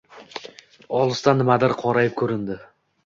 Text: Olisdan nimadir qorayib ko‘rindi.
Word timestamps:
Olisdan 1.01 1.39
nimadir 1.41 1.77
qorayib 1.85 2.17
ko‘rindi. 2.23 2.59